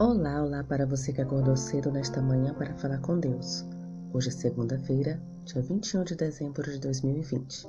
[0.00, 3.66] Olá, olá para você que acordou cedo nesta manhã para falar com Deus.
[4.12, 7.68] Hoje é segunda-feira, dia 21 de dezembro de 2020.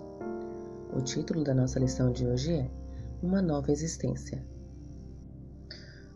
[0.95, 2.69] O título da nossa lição de hoje é
[3.23, 4.45] Uma Nova Existência.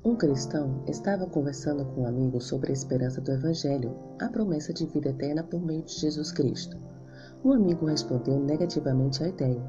[0.05, 4.85] Um cristão estava conversando com um amigo sobre a esperança do Evangelho, a promessa de
[4.85, 6.77] vida eterna por meio de Jesus Cristo.
[7.43, 9.63] O amigo respondeu negativamente à ideia.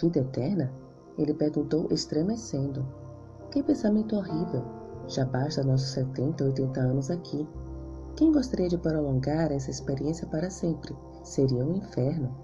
[0.00, 0.72] Vida eterna?
[1.18, 2.86] Ele perguntou, estremecendo.
[3.50, 4.81] Que pensamento horrível!
[5.08, 7.46] Já basta nossos 70, 80 anos aqui.
[8.16, 10.94] Quem gostaria de prolongar essa experiência para sempre?
[11.24, 12.34] Seria um inferno.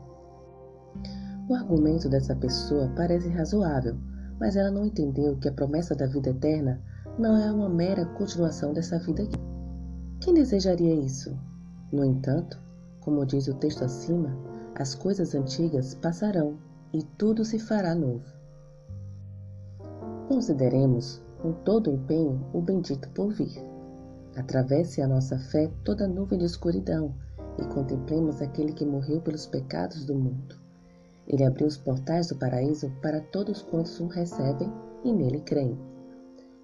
[1.48, 3.97] O argumento dessa pessoa parece razoável,
[4.39, 6.81] mas ela não entendeu que a promessa da vida eterna
[7.19, 9.39] não é uma mera continuação dessa vida aqui.
[10.20, 11.37] Quem desejaria isso?
[11.93, 12.61] No entanto,
[13.01, 14.37] como diz o texto acima,
[14.75, 16.59] as coisas antigas passarão
[16.93, 18.25] e tudo se fará novo.
[20.29, 23.62] Consideremos com todo empenho o bendito por vir.
[24.36, 27.14] Atravesse a nossa fé toda nuvem de escuridão
[27.58, 30.56] e contemplemos aquele que morreu pelos pecados do mundo.
[31.27, 34.72] Ele abriu os portais do paraíso para todos quantos o recebem
[35.05, 35.78] e nele creem.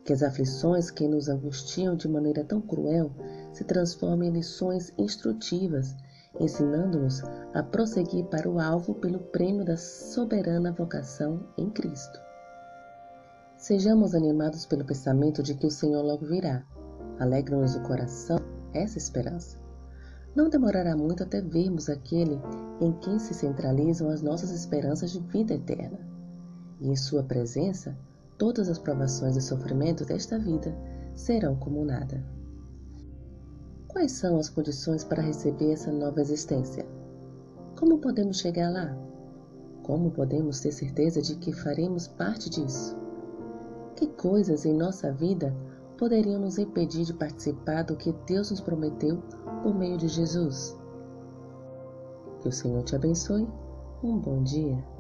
[0.05, 3.11] Que as aflições que nos angustiam de maneira tão cruel
[3.53, 5.95] se transformem em lições instrutivas,
[6.39, 7.23] ensinando-nos
[7.53, 12.19] a prosseguir para o alvo pelo prêmio da soberana vocação em Cristo.
[13.65, 16.63] Sejamos animados pelo pensamento de que o Senhor logo virá.
[17.19, 18.37] Alegra-nos o coração
[18.75, 19.59] essa esperança.
[20.37, 22.39] Não demorará muito até vermos aquele
[22.79, 25.99] em quem se centralizam as nossas esperanças de vida eterna.
[26.79, 27.97] E em Sua presença,
[28.37, 30.77] todas as provações e sofrimentos desta vida
[31.15, 32.23] serão como nada.
[33.89, 36.87] Quais são as condições para receber essa nova existência?
[37.79, 38.95] Como podemos chegar lá?
[39.83, 43.03] Como podemos ter certeza de que faremos parte disso?
[43.97, 45.55] Que coisas em nossa vida
[45.97, 49.23] poderiam nos impedir de participar do que Deus nos prometeu
[49.63, 50.77] por meio de Jesus?
[52.41, 53.49] Que o Senhor te abençoe.
[54.03, 54.94] Um bom dia.